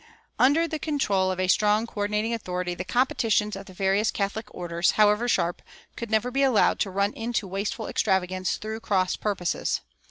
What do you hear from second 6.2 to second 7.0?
be allowed to